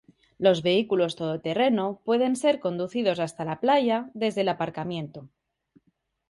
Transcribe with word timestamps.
Los 0.39 0.63
vehículos 0.63 1.15
todo-terreno 1.15 2.01
pueden 2.03 2.35
ser 2.35 2.59
conducidos 2.59 3.19
hasta 3.19 3.45
la 3.45 3.59
playa, 3.59 4.09
desde 4.15 4.41
el 4.41 4.49
aparcamiento. 4.49 5.29